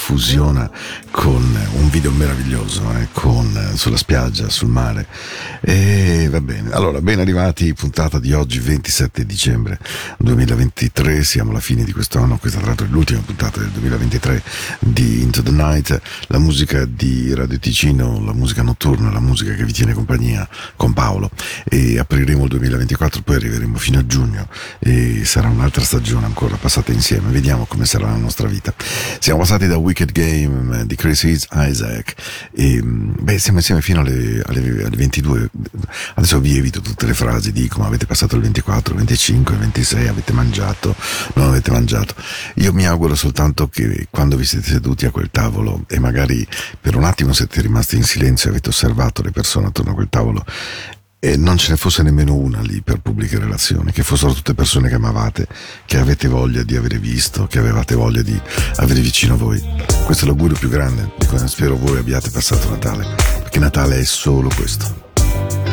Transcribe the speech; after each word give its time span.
fusiona 0.00 0.68
con 1.10 1.44
un 1.74 1.90
video 1.90 2.10
meraviglioso, 2.10 2.82
eh, 2.96 3.08
con, 3.12 3.72
sulla 3.74 3.98
spiaggia, 3.98 4.48
sul 4.48 4.68
mare. 4.68 5.06
E 5.62 6.28
va 6.30 6.40
bene. 6.40 6.70
Allora, 6.72 7.02
ben 7.02 7.20
arrivati, 7.20 7.74
puntata 7.74 8.18
di 8.18 8.32
oggi, 8.32 8.58
27 8.58 9.26
dicembre 9.26 9.78
2023. 10.18 11.22
Siamo 11.22 11.50
alla 11.50 11.60
fine 11.60 11.84
di 11.84 11.92
questo 11.92 12.18
anno. 12.18 12.38
Questa, 12.38 12.58
tra 12.58 12.68
l'altro, 12.68 12.86
è 12.86 12.88
l'ultima 12.88 13.20
puntata 13.20 13.60
del 13.60 13.68
2023 13.68 14.42
di 14.80 15.20
Into 15.22 15.42
the 15.42 15.50
Night. 15.50 16.00
La 16.28 16.38
musica 16.38 16.86
di 16.86 17.34
Radio 17.34 17.58
Ticino, 17.58 18.24
la 18.24 18.32
musica 18.32 18.62
notturna, 18.62 19.12
la 19.12 19.20
musica 19.20 19.52
che 19.52 19.64
vi 19.64 19.72
tiene 19.72 19.92
compagnia 19.92 20.48
con 20.76 20.94
Paolo. 20.94 21.30
E 21.68 21.98
apriremo 21.98 22.44
il 22.44 22.48
2024, 22.48 23.20
poi 23.20 23.36
arriveremo 23.36 23.76
fino 23.76 23.98
a 23.98 24.06
giugno 24.06 24.48
e 24.78 25.24
sarà 25.24 25.48
un'altra 25.48 25.84
stagione 25.84 26.24
ancora 26.24 26.56
passata 26.56 26.90
insieme. 26.92 27.30
Vediamo 27.30 27.66
come 27.66 27.84
sarà 27.84 28.06
la 28.06 28.16
nostra 28.16 28.48
vita. 28.48 28.72
Siamo 29.18 29.40
passati 29.40 29.66
da 29.66 29.76
Wicked 29.76 30.12
Game 30.12 30.86
di 30.86 30.96
Chris 30.96 31.22
Isaac 31.24 32.14
e 32.52 32.80
beh, 32.82 33.38
siamo 33.38 33.58
insieme 33.58 33.82
fino 33.82 34.00
alle, 34.00 34.42
alle, 34.46 34.84
alle 34.84 34.96
22. 34.96 35.50
Adesso 36.14 36.40
vi 36.40 36.56
evito 36.56 36.80
tutte 36.80 37.06
le 37.06 37.14
frasi, 37.14 37.52
dico 37.52 37.80
ma 37.80 37.86
avete 37.86 38.06
passato 38.06 38.36
il 38.36 38.42
24, 38.42 38.92
il 38.92 38.98
25, 38.98 39.54
il 39.54 39.60
26, 39.60 40.08
avete 40.08 40.32
mangiato, 40.32 40.94
non 41.34 41.48
avete 41.48 41.70
mangiato. 41.70 42.14
Io 42.56 42.72
mi 42.72 42.86
auguro 42.86 43.14
soltanto 43.14 43.68
che 43.68 44.06
quando 44.10 44.36
vi 44.36 44.44
siete 44.44 44.66
seduti 44.66 45.06
a 45.06 45.10
quel 45.10 45.30
tavolo 45.30 45.84
e 45.88 45.98
magari 45.98 46.46
per 46.80 46.96
un 46.96 47.04
attimo 47.04 47.32
siete 47.32 47.60
rimasti 47.60 47.96
in 47.96 48.04
silenzio 48.04 48.48
e 48.48 48.52
avete 48.52 48.70
osservato 48.70 49.22
le 49.22 49.30
persone 49.30 49.66
attorno 49.66 49.92
a 49.92 49.94
quel 49.94 50.08
tavolo 50.08 50.44
e 51.22 51.36
non 51.36 51.58
ce 51.58 51.70
ne 51.72 51.76
fosse 51.76 52.02
nemmeno 52.02 52.34
una 52.34 52.62
lì 52.62 52.80
per 52.80 53.00
pubbliche 53.00 53.38
relazioni, 53.38 53.92
che 53.92 54.02
fossero 54.02 54.32
tutte 54.32 54.54
persone 54.54 54.88
che 54.88 54.94
amavate, 54.94 55.46
che 55.84 55.98
avete 55.98 56.28
voglia 56.28 56.62
di 56.62 56.76
avere 56.76 56.98
visto, 56.98 57.46
che 57.46 57.58
avevate 57.58 57.94
voglia 57.94 58.22
di 58.22 58.40
avere 58.76 59.00
vicino 59.00 59.34
a 59.34 59.36
voi. 59.36 59.62
Questo 60.06 60.24
è 60.24 60.26
l'augurio 60.26 60.56
più 60.56 60.70
grande 60.70 61.12
di 61.18 61.26
cui 61.26 61.38
spero 61.46 61.76
voi 61.76 61.98
abbiate 61.98 62.30
passato 62.30 62.70
Natale, 62.70 63.06
perché 63.40 63.58
Natale 63.58 64.00
è 64.00 64.04
solo 64.04 64.48
questo. 64.48 65.09
you 65.32 65.69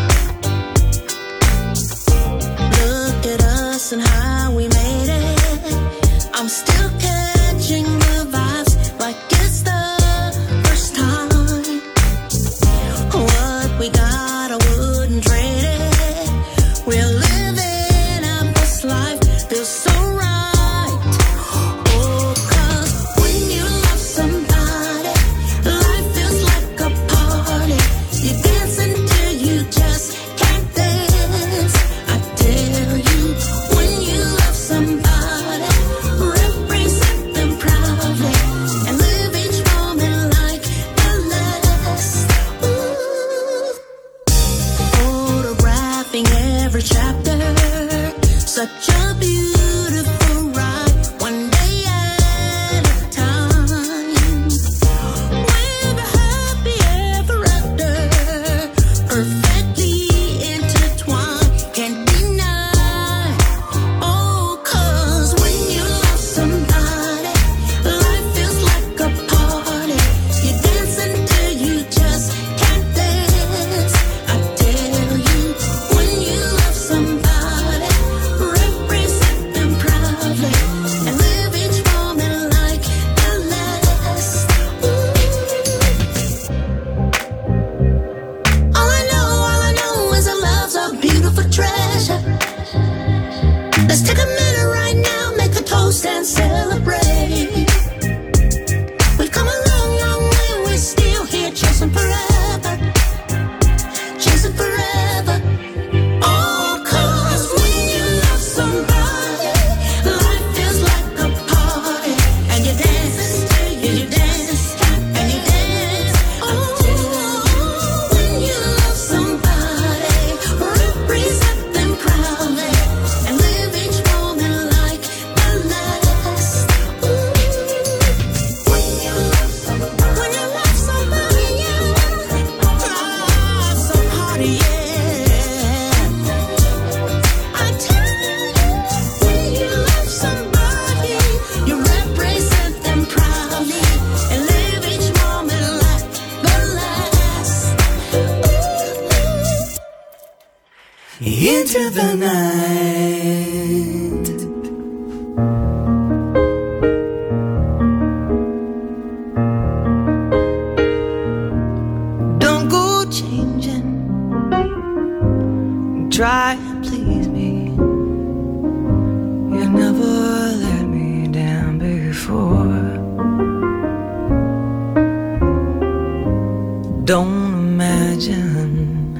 don't 177.07 177.54
imagine 177.54 179.16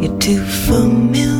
you're 0.00 0.18
too 0.18 0.42
familiar. 0.42 1.35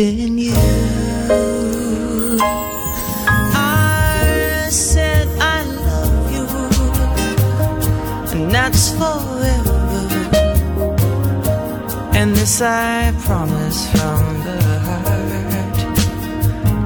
been 0.00 0.38
you. 0.38 0.54
I 3.54 4.68
said 4.70 5.28
I 5.56 5.58
love 5.88 6.18
you, 6.34 6.46
and 8.32 8.50
that's 8.50 8.84
forever. 9.00 9.80
And 12.18 12.28
this 12.34 12.62
I 12.62 13.12
promise 13.26 13.80
from 13.92 14.22
the 14.46 14.58
heart. 14.86 15.78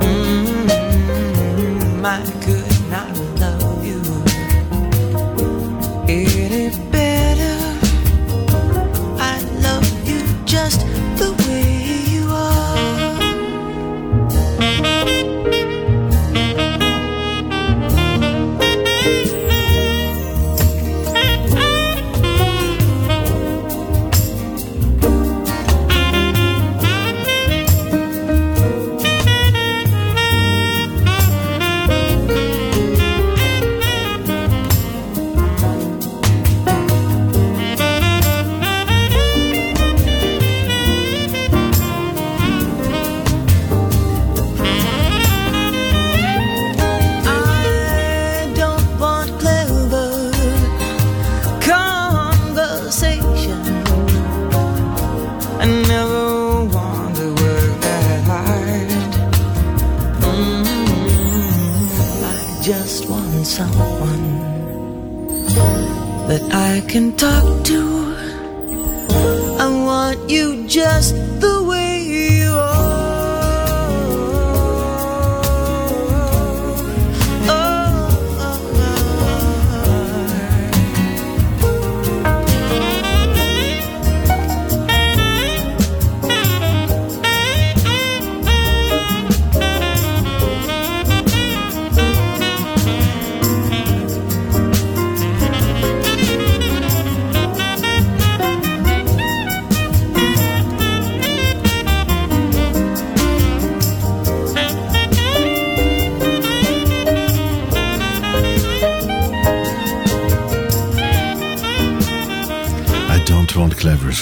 Mm 0.03 0.47
-hmm, 0.47 2.01
my 2.05 2.21
good. 2.45 2.54
To. 67.63 68.17
I 69.61 69.69
want 69.85 70.31
you 70.31 70.67
just 70.67 71.15
the 71.41 71.64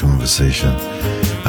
conversation. 0.00 0.91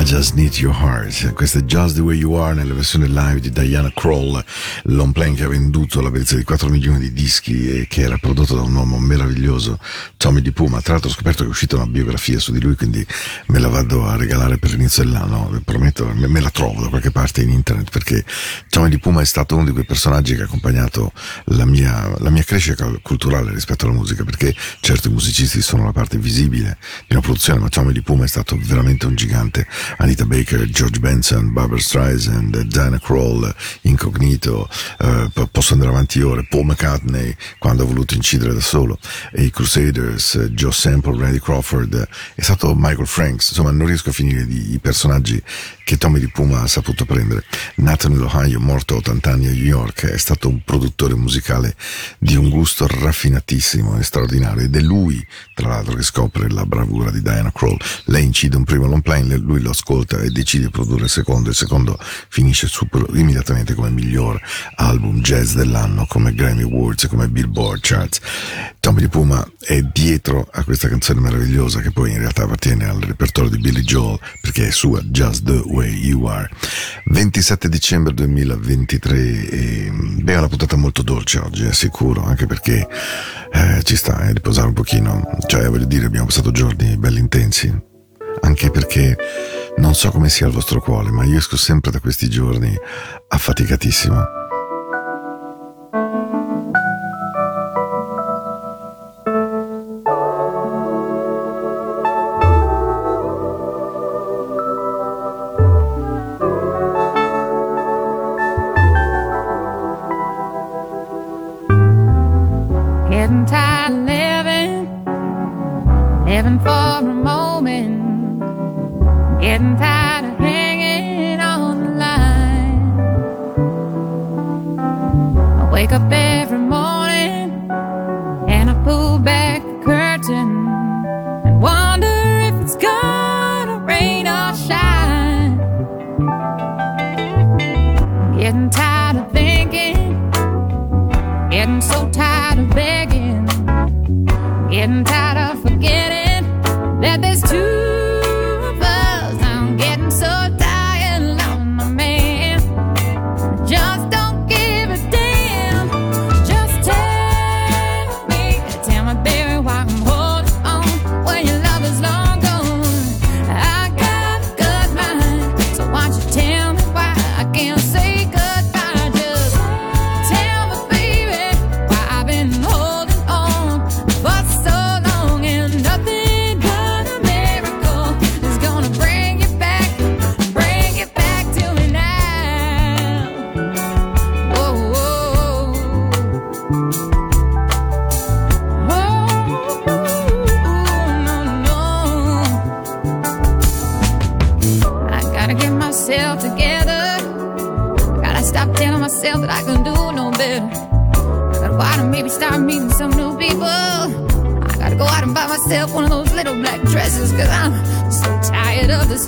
I 0.04 0.06
just 0.06 0.34
need 0.34 0.54
your 0.56 0.76
heart. 0.76 1.32
Questo 1.32 1.60
è 1.60 1.62
Just 1.62 1.96
the 1.96 2.02
Way 2.02 2.18
You 2.18 2.34
Are 2.34 2.54
nella 2.54 2.74
versione 2.74 3.08
live 3.08 3.40
di 3.40 3.50
Diana 3.50 3.90
Kroll, 3.96 4.44
l'on 4.84 5.14
playing 5.14 5.38
che 5.38 5.46
ha 5.46 5.48
venduto 5.48 6.02
la 6.02 6.12
bellezza 6.12 6.36
di 6.36 6.44
4 6.44 6.68
milioni 6.68 7.00
di 7.00 7.14
dischi 7.14 7.70
e 7.70 7.88
che 7.88 8.02
era 8.02 8.18
prodotto 8.18 8.54
da 8.54 8.64
un 8.64 8.76
uomo 8.76 9.00
meraviglioso, 9.00 9.80
Tommy 10.18 10.42
Di 10.42 10.52
Puma. 10.52 10.82
Tra 10.82 10.94
l'altro 10.94 11.10
ho 11.10 11.14
scoperto 11.14 11.44
che 11.44 11.48
è 11.48 11.52
uscita 11.52 11.78
una 11.78 11.86
biografia 11.86 12.38
su 12.38 12.52
di 12.52 12.60
lui, 12.60 12.76
quindi 12.76 13.06
me 13.48 13.60
la 13.60 13.70
vado 13.70 14.06
a 14.06 14.18
regalare 14.18 14.58
per 14.58 14.72
l'inizio 14.72 15.06
dell'anno. 15.06 15.62
Prometto, 15.64 16.12
me, 16.14 16.28
me 16.28 16.42
la 16.42 16.50
trovo 16.50 16.82
da 16.82 16.90
qualche 16.90 17.12
parte 17.12 17.42
in 17.42 17.52
internet 17.52 17.90
perché 17.90 18.26
Tommy 18.68 18.90
Di 18.90 19.00
Puma 19.00 19.22
è 19.22 19.26
stato 19.26 19.56
uno 19.56 19.64
di 19.64 19.72
quei 19.72 19.86
personaggi 19.86 20.36
che 20.36 20.42
ha 20.42 20.46
accompagnato 20.46 21.14
la 21.46 21.64
mia, 21.64 22.14
la 22.20 22.30
mia 22.30 22.44
crescita 22.44 22.92
culturale 23.02 23.54
rispetto 23.54 23.86
alla 23.86 23.96
musica, 23.96 24.26
perché 24.26 24.54
certo 24.82 25.08
i 25.08 25.12
musicisti 25.12 25.62
sono 25.62 25.86
la 25.86 25.94
parte 25.94 26.18
visibile 26.18 26.78
di 27.08 27.14
una 27.16 27.22
produzione, 27.22 27.60
ma 27.60 27.70
Tommy 27.70 27.94
Di 27.94 28.02
Puma 28.02 28.26
è 28.26 28.28
stato 28.28 28.60
veramente 28.62 29.06
un 29.06 29.16
gigante. 29.16 29.66
Anita 29.98 30.26
Baker, 30.26 30.68
George 30.70 31.00
Benson, 31.00 31.52
Barbara 31.52 31.80
Streisand, 31.80 32.62
Diana 32.62 33.00
Kroll, 33.00 33.54
Incognito, 33.82 34.70
eh, 35.00 35.30
po- 35.34 35.48
posso 35.48 35.74
andare 35.74 35.92
avanti 35.92 36.22
ore, 36.22 36.46
Paul 36.50 36.66
McCartney 36.66 37.36
quando 37.60 37.84
ha 37.84 37.86
voluto 37.86 38.14
incidere 38.14 38.54
da 38.54 38.62
solo, 38.62 38.98
i 39.36 39.50
Crusaders, 39.50 40.38
Joe 40.52 40.72
Sample, 40.72 41.20
Randy 41.20 41.40
Crawford, 41.40 42.08
è 42.36 42.42
stato 42.42 42.74
Michael 42.76 43.08
Franks, 43.08 43.50
insomma 43.50 43.72
non 43.72 43.88
riesco 43.88 44.10
a 44.10 44.14
finire 44.14 44.46
di, 44.46 44.74
i 44.74 44.80
personaggi 44.80 45.42
che 45.84 45.98
Tommy 45.98 46.20
Di 46.20 46.30
Puma 46.30 46.62
ha 46.62 46.68
saputo 46.68 47.06
prendere. 47.06 47.44
Nato 47.76 48.08
nell'Ohio, 48.08 48.60
morto 48.60 48.96
a 48.96 48.98
80 48.98 49.32
anni 49.32 49.48
a 49.48 49.52
New 49.52 49.64
York, 49.64 50.06
è 50.06 50.18
stato 50.18 50.48
un 50.48 50.64
produttore 50.64 51.14
musicale 51.16 51.76
di 52.18 52.36
un 52.36 52.50
gusto 52.50 52.88
raffinatissimo 52.88 53.98
e 53.98 54.04
straordinario 54.04 54.64
ed 54.64 54.76
è 54.76 54.80
lui, 54.80 55.26
tra 55.54 55.68
l'altro, 55.68 55.96
che 55.96 56.04
scopre 56.04 56.50
la 56.50 56.66
bravura 56.66 57.12
di 57.12 57.22
Diana 57.22 57.52
Kroll. 57.52 57.78
Lei 58.06 58.24
incide 58.24 58.56
un 58.56 58.64
primo 58.64 58.88
long 58.88 59.02
play, 59.02 59.28
lui 59.40 59.62
lo 59.62 59.74
ascolta 59.84 60.20
e 60.22 60.30
decide 60.30 60.66
di 60.66 60.72
produrre 60.72 61.04
il 61.04 61.10
secondo. 61.10 61.50
Il 61.50 61.56
secondo 61.56 61.98
finisce 62.00 62.68
super, 62.68 63.06
immediatamente 63.14 63.74
come 63.74 63.90
miglior 63.90 64.42
album 64.76 65.20
jazz 65.20 65.54
dell'anno, 65.54 66.06
come 66.08 66.34
Grammy 66.34 66.64
Awards 66.64 67.08
come 67.08 67.28
Billboard 67.28 67.82
Charts. 67.82 68.22
Tommy 68.80 69.02
Di 69.02 69.08
Puma 69.10 69.46
è 69.60 69.82
dietro 69.82 70.48
a 70.52 70.64
questa 70.64 70.88
canzone 70.88 71.20
meravigliosa 71.20 71.82
che 71.82 71.92
poi 71.92 72.12
in 72.12 72.20
realtà 72.20 72.44
appartiene 72.44 72.88
al 72.88 73.00
repertorio 73.00 73.50
di 73.50 73.58
Billy 73.58 73.82
Joel 73.82 74.20
perché 74.42 74.68
è 74.68 74.72
sua, 74.72 75.02
Just 75.02 75.44
the 75.44 75.62
Way 75.66 75.94
You 76.06 76.26
Are. 76.26 76.50
27 77.06 77.70
dicembre 77.70 78.14
2023 78.14 79.50
e, 79.50 79.92
beh, 80.22 80.34
è 80.34 80.38
una 80.38 80.48
puntata 80.48 80.76
molto 80.78 81.02
dolce 81.02 81.40
oggi, 81.40 81.66
è 81.66 81.74
sicuro, 81.74 82.24
anche 82.24 82.46
perché 82.46 82.88
eh, 83.52 83.84
ci 83.84 83.96
sta 83.96 84.28
eh, 84.28 84.34
riposare 84.34 84.68
un 84.68 84.74
pochino. 84.74 85.30
Cioè, 85.46 85.68
voglio 85.70 85.86
dire, 85.86 86.06
abbiamo 86.06 86.26
passato 86.26 86.52
giorni 86.52 86.98
belli 86.98 87.20
intensi, 87.20 87.74
anche 88.42 88.70
perché 88.70 89.18
non 89.78 89.96
so 89.96 90.12
come 90.12 90.30
sia 90.30 90.48
il 90.48 90.54
vostro 90.54 90.80
cuore, 90.80 91.12
ma 91.12 91.24
io 91.24 91.38
esco 91.38 91.58
sempre 91.58 91.92
da 91.92 92.00
questi 92.00 92.30
giorni 92.30 92.76
affaticatissimo. 93.28 94.43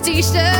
station. 0.05 0.54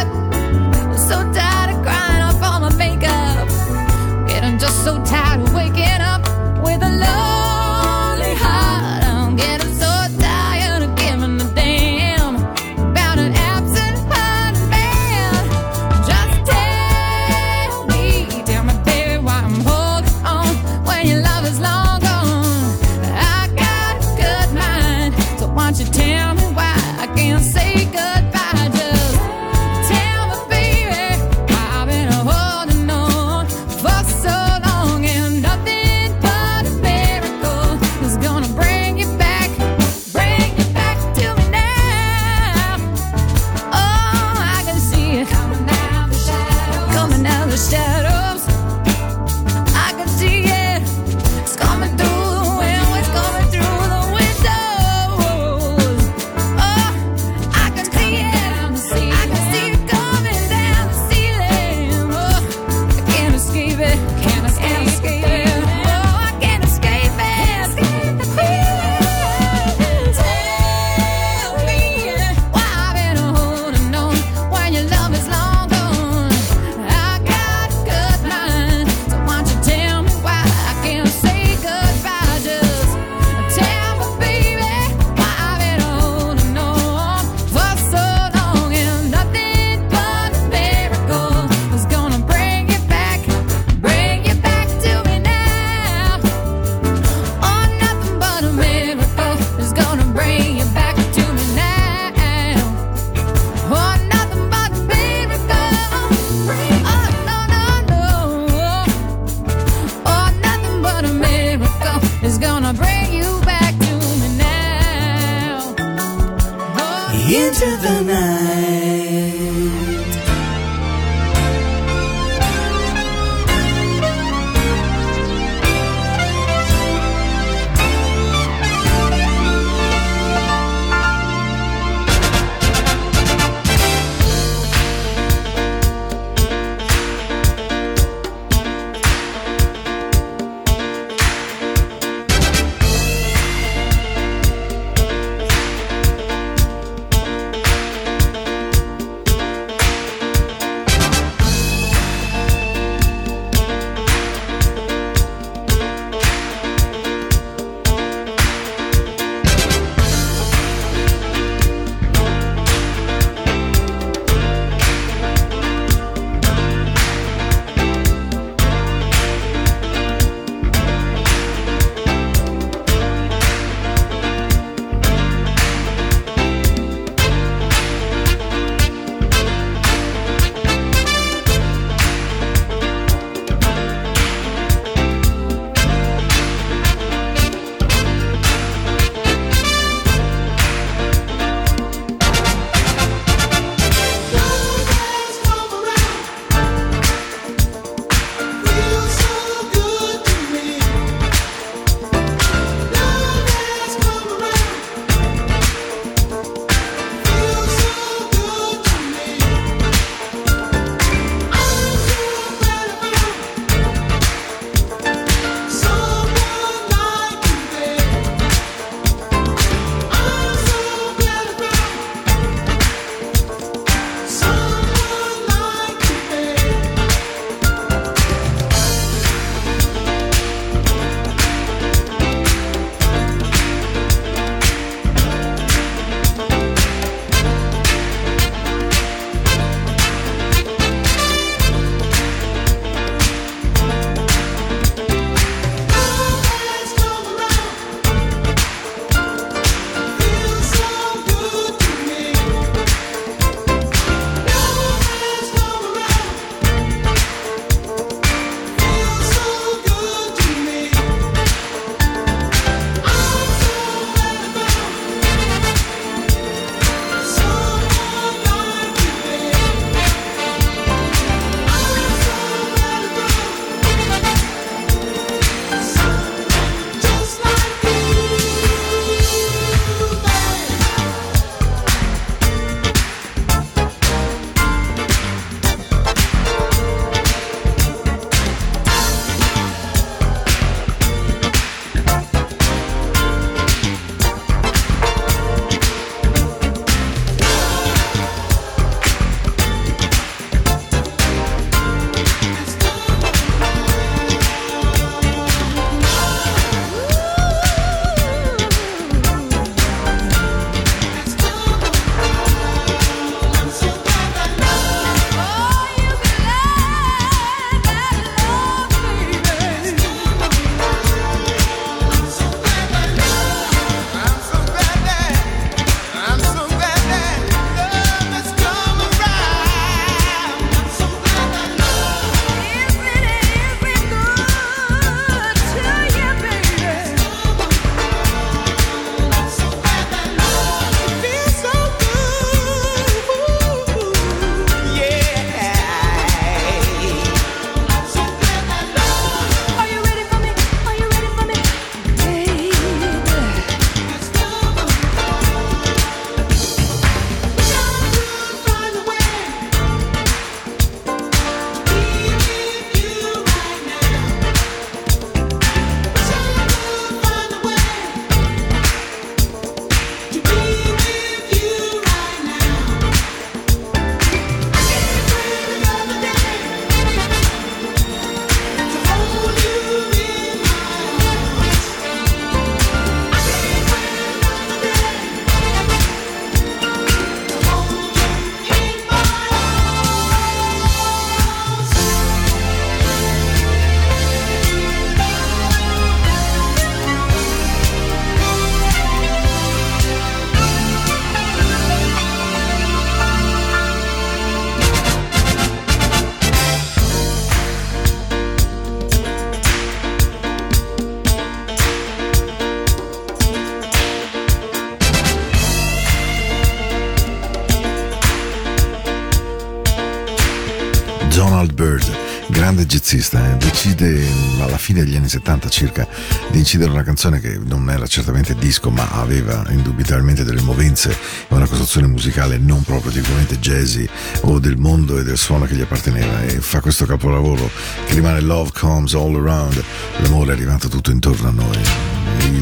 Grande 422.65 422.87
jazzista, 422.87 423.51
eh, 423.51 423.57
decide 423.57 424.25
alla 424.59 424.79
fine 424.79 425.03
degli 425.03 425.15
anni 425.15 425.29
70 425.29 425.69
circa 425.69 426.07
di 426.49 426.57
incidere 426.57 426.89
una 426.89 427.03
canzone 427.03 427.39
che 427.39 427.59
non 427.63 427.87
era 427.91 428.07
certamente 428.07 428.55
disco 428.55 428.89
ma 428.89 429.07
aveva 429.11 429.63
indubitabilmente 429.69 430.43
delle 430.43 430.61
movenze 430.61 431.11
e 431.11 431.53
una 431.53 431.67
costruzione 431.67 432.07
musicale 432.07 432.57
non 432.57 432.81
proprio 432.81 433.11
tipicamente 433.11 433.59
jazzy 433.59 434.09
o 434.45 434.57
del 434.57 434.77
mondo 434.77 435.19
e 435.19 435.23
del 435.23 435.37
suono 435.37 435.65
che 435.65 435.75
gli 435.75 435.81
apparteneva 435.81 436.41
e 436.41 436.59
fa 436.59 436.81
questo 436.81 437.05
capolavoro 437.05 437.69
che 438.07 438.15
rimane 438.15 438.41
Love 438.41 438.71
Comes 438.73 439.13
All 439.13 439.35
Around, 439.35 439.83
l'amore 440.21 440.49
è 440.49 440.53
arrivato 440.55 440.87
tutto 440.87 441.11
intorno 441.11 441.49
a 441.49 441.51
noi. 441.51 441.83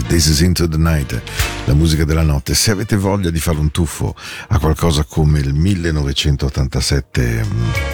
This 0.07 0.25
is 0.25 0.41
Into 0.41 0.67
the 0.67 0.75
Night, 0.75 1.21
la 1.63 1.73
musica 1.73 2.03
della 2.03 2.23
notte. 2.23 2.55
Se 2.55 2.71
avete 2.71 2.97
voglia 2.97 3.29
di 3.29 3.39
fare 3.39 3.57
un 3.57 3.71
tuffo 3.71 4.13
a 4.49 4.59
qualcosa 4.59 5.05
come 5.05 5.39
il 5.39 5.53
1987 5.53 7.92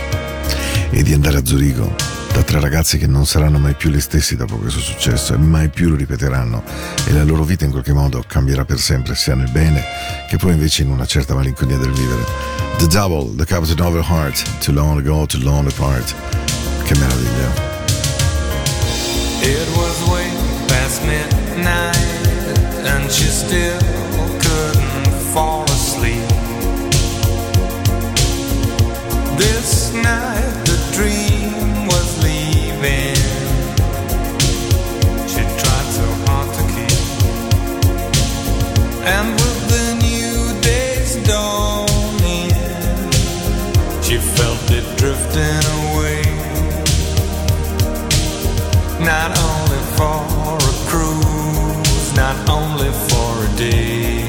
e 0.91 1.03
di 1.03 1.13
andare 1.13 1.37
a 1.37 1.45
Zurigo 1.45 2.17
da 2.33 2.43
tre 2.43 2.59
ragazzi 2.59 2.97
che 2.97 3.07
non 3.07 3.25
saranno 3.25 3.57
mai 3.57 3.73
più 3.73 3.89
gli 3.89 3.99
stessi 3.99 4.35
dopo 4.35 4.55
questo 4.55 4.79
successo 4.79 5.33
e 5.33 5.37
mai 5.37 5.67
più 5.67 5.89
lo 5.89 5.95
ripeteranno 5.95 6.63
e 7.05 7.11
la 7.11 7.23
loro 7.23 7.43
vita 7.43 7.65
in 7.65 7.71
qualche 7.71 7.91
modo 7.91 8.23
cambierà 8.25 8.63
per 8.63 8.79
sempre 8.79 9.15
sia 9.15 9.35
nel 9.35 9.49
bene 9.51 9.83
che 10.29 10.37
poi 10.37 10.53
invece 10.53 10.83
in 10.83 10.89
una 10.89 11.05
certa 11.05 11.33
malinconia 11.33 11.77
del 11.77 11.91
vivere. 11.91 12.23
The 12.77 12.87
Double, 12.87 13.35
The 13.35 13.45
Captain 13.45 13.77
of 13.81 13.93
Your 13.93 14.05
Heart, 14.07 14.59
Too 14.59 14.73
Long 14.73 14.99
Ago, 14.99 15.25
Too 15.25 15.41
Long 15.41 15.67
Apart. 15.67 16.15
Che 16.83 16.95
meraviglia. 16.97 17.67
It 19.41 19.67
was 19.75 20.01
way 20.07 20.29
past 20.67 21.01
midnight 21.03 21.97
and 22.85 23.11
she 23.11 23.25
still 23.25 23.77
couldn't 24.39 25.11
fall 25.33 25.63
asleep. 25.65 26.23
This 29.35 29.91
night 29.93 30.58
dream 30.99 31.87
was 31.87 32.09
leaving. 32.25 33.15
She 35.31 35.41
tried 35.61 35.89
so 35.99 36.07
hard 36.25 36.49
to 36.57 36.63
keep. 36.73 37.01
And 39.15 39.27
with 39.41 39.59
the 39.73 39.85
new 40.07 40.35
day's 40.69 41.13
dawning, 41.29 42.51
she 44.05 44.17
felt 44.37 44.65
it 44.79 44.87
drifting 44.99 45.63
away. 45.79 46.21
Not 49.11 49.29
only 49.47 49.81
for 49.95 50.19
a 50.71 50.75
cruise, 50.89 52.07
not 52.23 52.37
only 52.49 52.91
for 53.07 53.31
a 53.45 53.57
day. 53.57 54.28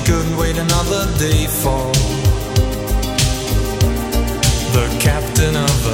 She 0.00 0.06
couldn't 0.06 0.36
wait 0.38 0.56
another 0.56 1.04
day 1.18 1.46
for 1.46 1.92
the 4.72 4.86
captain 4.98 5.54
of 5.54 5.84
her 5.84 5.89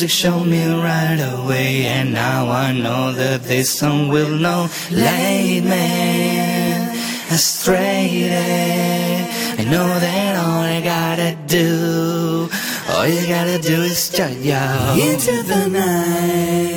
music 0.00 0.16
showed 0.16 0.46
me 0.46 0.64
right 0.64 1.20
away 1.20 1.84
And 1.84 2.14
now 2.14 2.48
I 2.48 2.72
know 2.72 3.12
that 3.12 3.42
this 3.42 3.78
song 3.78 4.08
will 4.08 4.30
not 4.30 4.70
lead 4.90 5.64
me 5.64 6.96
astray 7.30 8.32
I 9.58 9.64
know 9.64 9.88
that 10.00 10.36
all 10.42 10.62
I 10.62 10.80
gotta 10.80 11.36
do 11.46 12.48
All 12.88 13.06
you 13.06 13.26
gotta 13.26 13.58
do 13.58 13.82
is 13.82 14.10
shut 14.10 14.32
your 14.36 14.56
Into 14.96 15.42
the 15.42 15.68
night. 15.68 16.69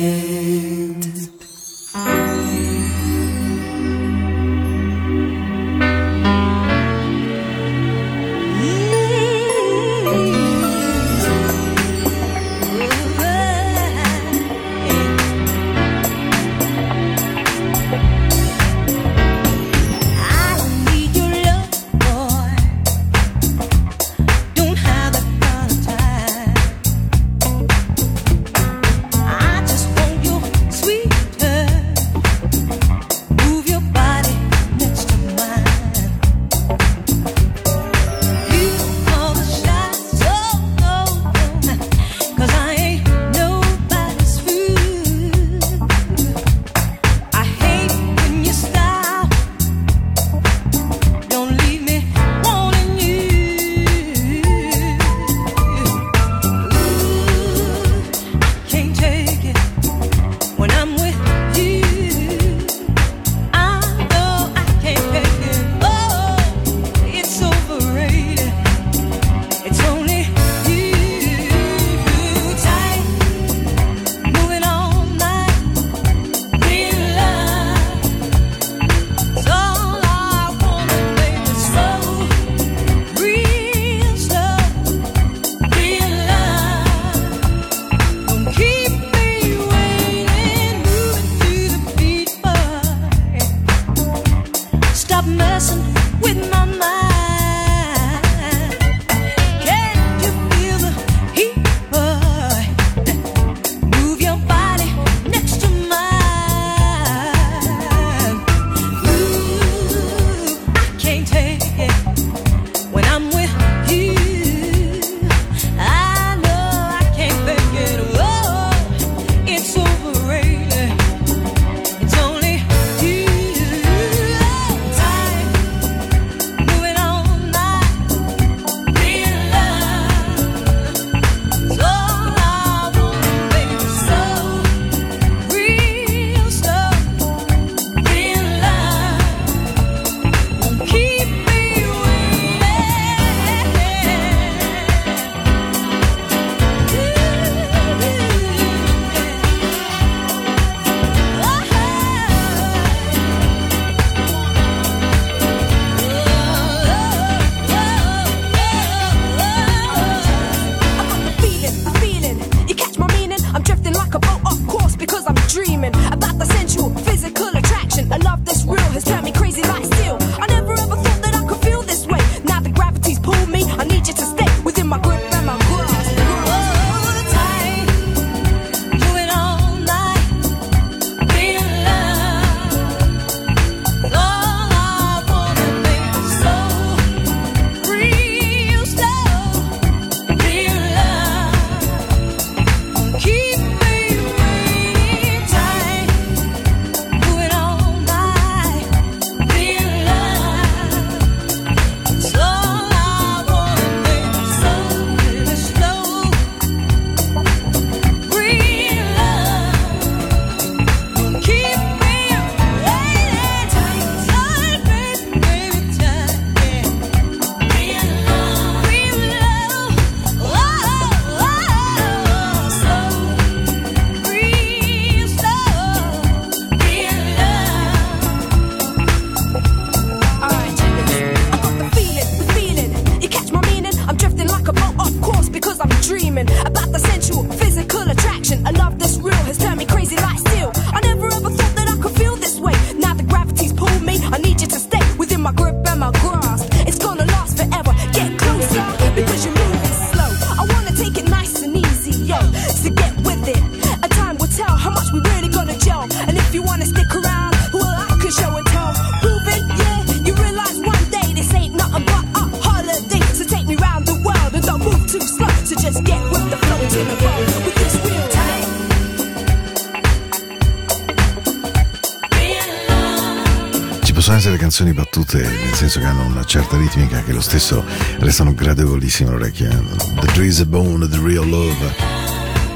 Battute, 275.34 275.48
nel 275.64 275.74
senso 275.74 275.98
che 275.98 276.06
hanno 276.06 276.24
una 276.24 276.44
certa 276.44 276.76
ritmica 276.76 277.22
che 277.22 277.32
lo 277.32 277.40
stesso 277.40 277.84
restano 278.18 278.54
gradevolissime 278.54 279.30
all'orecchio. 279.30 279.68
eh. 279.68 280.20
The 280.20 280.26
Tree 280.32 280.46
is 280.46 280.60
a 280.60 280.66
Bone, 280.66 281.08
The 281.08 281.18
Real 281.18 281.48
Love. 281.48 281.94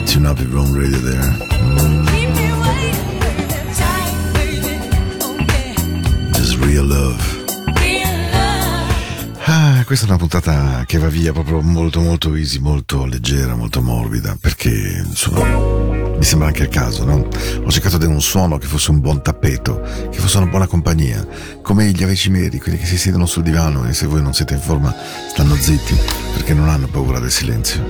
Tune 0.05 0.27
up 0.27 0.39
your 0.41 0.57
own 0.57 0.75
radio 0.75 1.01
there. 1.01 1.37
Mm, 1.61 2.07
just 6.33 6.57
real 6.59 6.87
love. 6.87 7.37
Ah, 9.51 9.83
questa 9.87 10.05
è 10.05 10.09
una 10.09 10.19
puntata 10.19 10.85
che 10.87 10.99
va 10.99 11.09
via 11.09 11.33
proprio 11.33 11.63
molto 11.63 12.01
molto 12.01 12.35
easy, 12.35 12.59
molto 12.59 13.07
leggera, 13.07 13.55
molto 13.55 13.81
morbida, 13.81 14.37
perché 14.39 15.03
insomma 15.07 15.47
mi 16.19 16.23
sembra 16.23 16.49
anche 16.49 16.65
il 16.65 16.69
caso, 16.69 17.07
no? 17.07 17.27
Ho 17.65 17.71
cercato 17.71 17.97
di 17.97 18.05
un 18.05 18.21
suono 18.21 18.59
che 18.59 18.67
fosse 18.67 18.91
un 18.91 19.01
buon 19.01 19.23
tappeto, 19.23 20.08
una 20.37 20.47
buona 20.47 20.67
compagnia, 20.67 21.27
come 21.63 21.91
gli 21.91 22.03
amici 22.03 22.29
miei, 22.29 22.51
quelli 22.61 22.77
che 22.77 22.85
si 22.85 22.99
siedono 22.99 23.25
sul 23.25 23.43
divano 23.43 23.89
e 23.89 23.95
se 23.95 24.07
voi 24.07 24.21
non 24.21 24.35
siete 24.35 24.55
in 24.55 24.61
forma 24.61 24.95
stanno 25.31 25.57
zitti, 25.57 25.97
perché 26.35 26.53
non 26.53 26.69
hanno 26.69 26.87
paura 26.87 27.19
del 27.19 27.31
silenzio. 27.31 27.83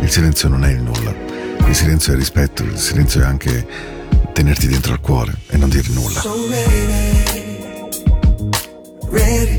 Il 0.00 0.10
silenzio 0.10 0.48
non 0.48 0.64
è 0.64 0.70
il 0.70 0.80
nulla, 0.80 1.14
il 1.68 1.74
silenzio 1.74 2.14
è 2.14 2.16
rispetto, 2.16 2.62
il 2.62 2.78
silenzio 2.78 3.20
è 3.20 3.24
anche 3.24 3.66
tenerti 4.32 4.66
dentro 4.66 4.92
al 4.92 5.00
cuore 5.00 5.34
e 5.48 5.58
non 5.58 5.68
dire 5.68 5.88
nulla. 5.90 6.20
So 6.20 6.48
ready, 6.48 7.88
ready 9.10 9.58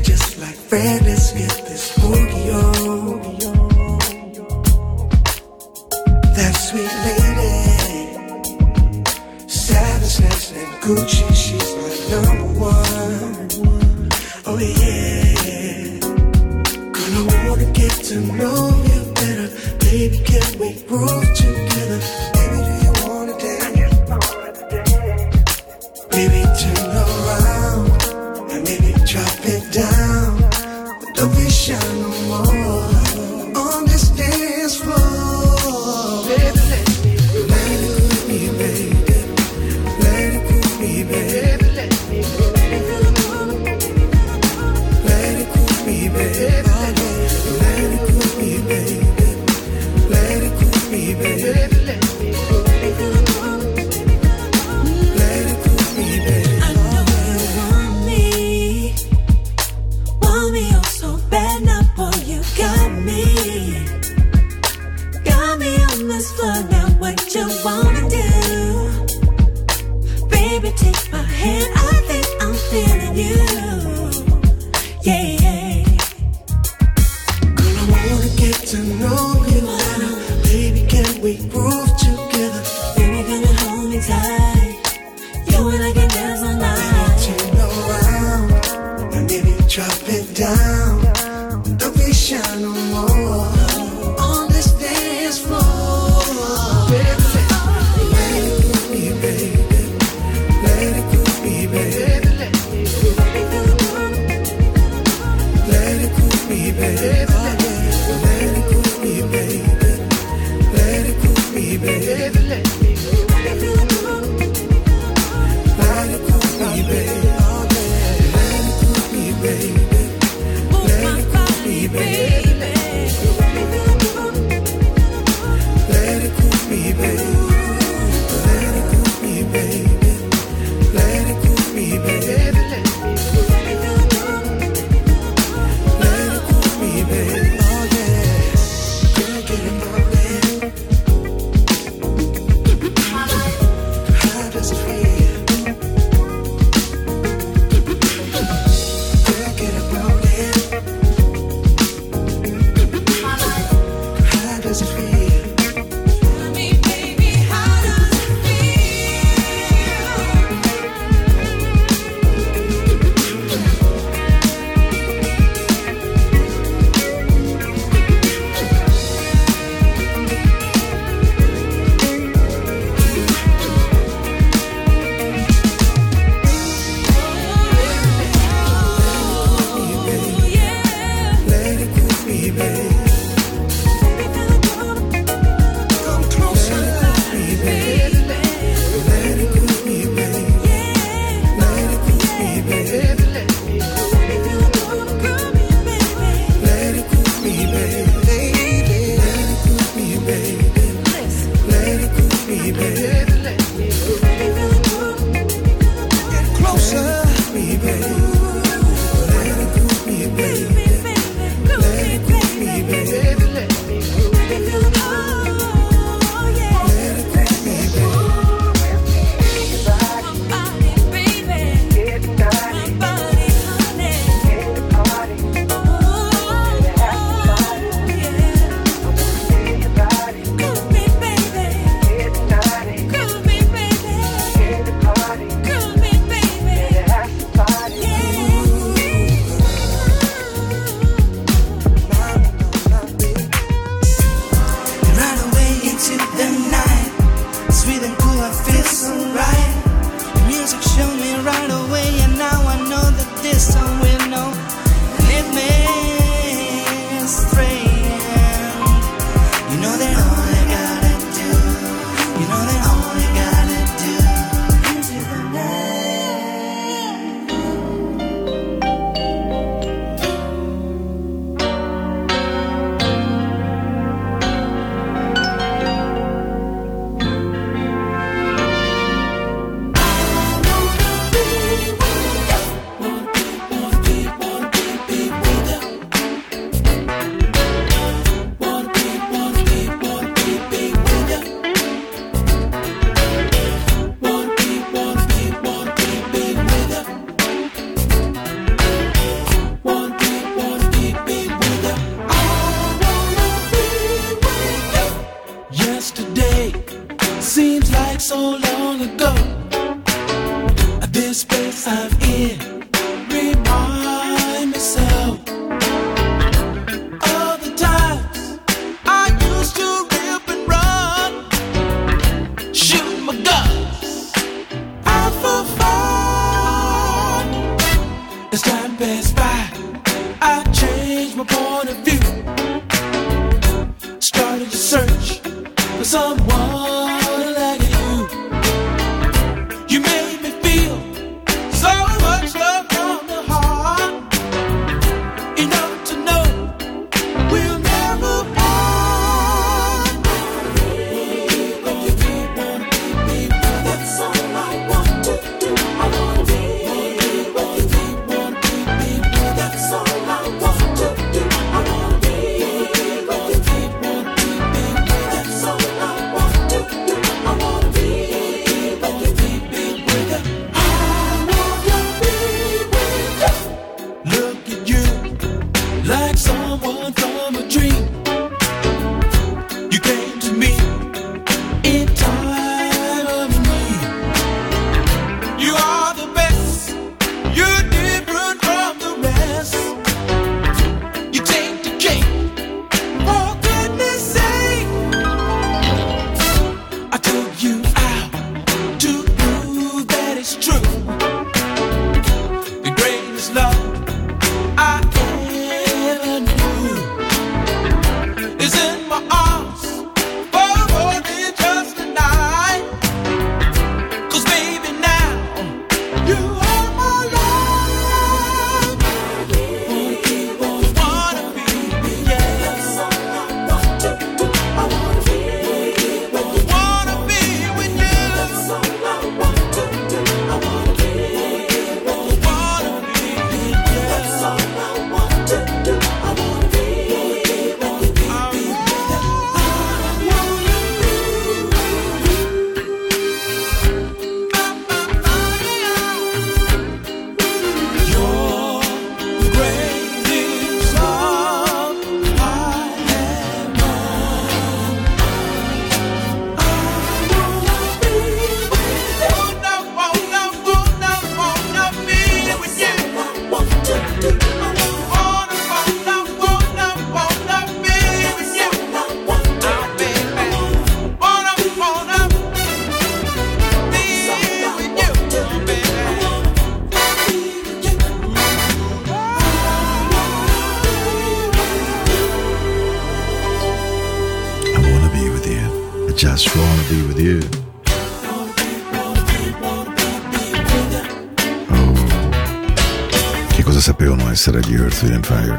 said 494.38 494.54
that 494.54 494.68
you 494.68 494.78
heard 494.78 494.94
Food 494.94 495.10
and 495.10 495.26
Fire. 495.26 495.58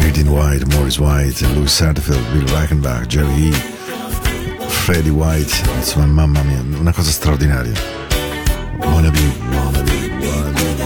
Eugene 0.00 0.32
White, 0.32 0.66
Morris 0.74 0.98
White, 0.98 1.42
Louis 1.54 1.68
Satterfield, 1.68 2.24
Bill 2.32 2.46
Reichenbach, 2.56 3.06
Jerry 3.06 3.28
E., 3.28 3.52
Freddie 4.86 5.10
White, 5.10 5.52
insomma 5.76 6.06
mamma 6.06 6.42
mia, 6.44 6.60
una 6.80 6.92
cosa 6.92 7.10
straordinaria. 7.10 7.74
Wanna 8.78 9.10
be, 9.10 9.30
wanna 9.52 9.82
be, 9.82 10.08
wanna 10.26 10.52
be. 10.52 10.82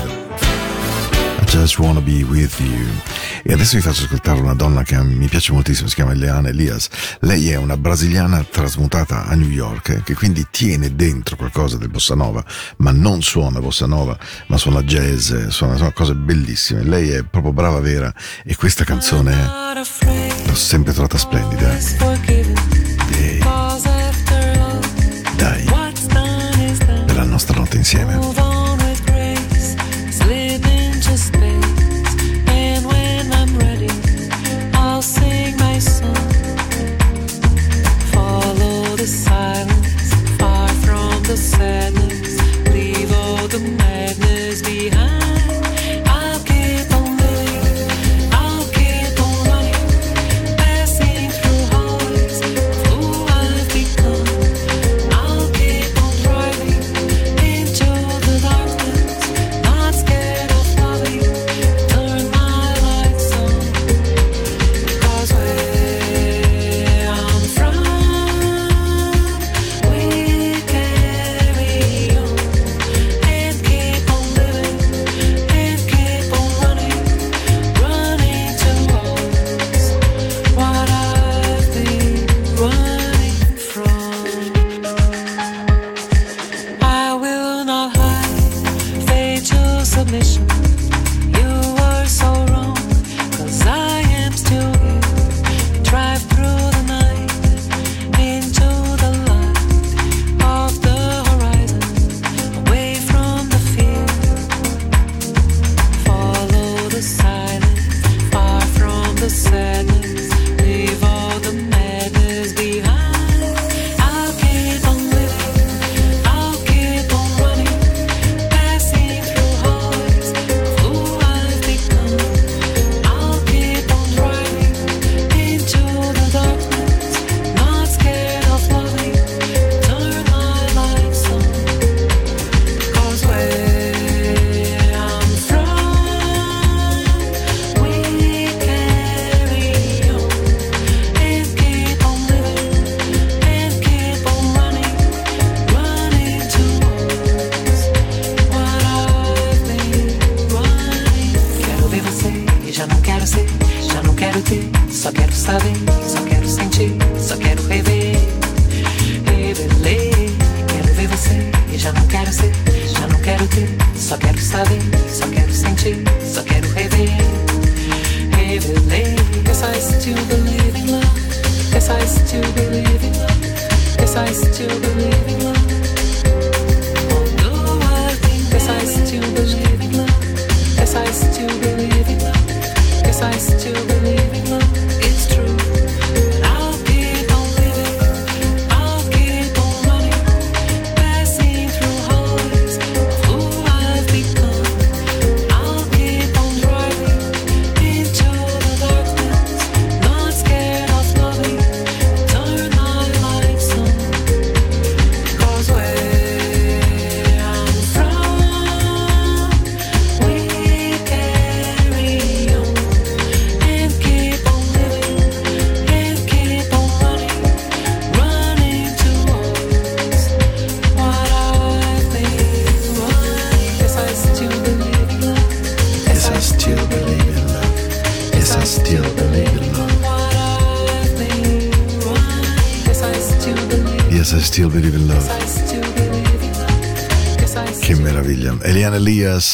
I 1.40 1.44
just 1.46 1.78
wanna 1.78 2.00
be 2.00 2.24
with 2.24 2.60
you. 2.60 3.11
E 3.44 3.52
adesso 3.52 3.76
vi 3.76 3.82
faccio 3.82 4.04
ascoltare 4.04 4.40
una 4.40 4.54
donna 4.54 4.82
che 4.82 5.00
mi 5.02 5.26
piace 5.26 5.52
moltissimo, 5.52 5.88
si 5.88 5.96
chiama 5.96 6.12
Eliana 6.12 6.48
Elias. 6.48 6.88
Lei 7.20 7.50
è 7.50 7.56
una 7.56 7.76
brasiliana 7.76 8.44
trasmutata 8.48 9.26
a 9.26 9.34
New 9.34 9.48
York, 9.48 9.88
eh, 9.88 10.02
che 10.04 10.14
quindi 10.14 10.46
tiene 10.50 10.94
dentro 10.94 11.34
qualcosa 11.36 11.76
del 11.76 11.88
bossa 11.88 12.14
nova, 12.14 12.44
ma 12.78 12.92
non 12.92 13.20
suona 13.20 13.60
bossa 13.60 13.86
nova, 13.86 14.16
ma 14.46 14.56
suona 14.56 14.82
jazz, 14.82 15.30
eh, 15.30 15.50
suona, 15.50 15.76
suona 15.76 15.92
cose 15.92 16.14
bellissime. 16.14 16.84
Lei 16.84 17.10
è 17.10 17.24
proprio 17.24 17.52
brava 17.52 17.80
vera 17.80 18.12
e 18.44 18.54
questa 18.54 18.84
canzone 18.84 19.34
l'ho 20.46 20.54
sempre 20.54 20.92
trovata 20.92 21.18
splendida. 21.18 21.76
Dai, 25.36 25.64
per 27.06 27.16
la 27.16 27.24
nostra 27.24 27.58
notte 27.58 27.76
insieme. 27.76 28.41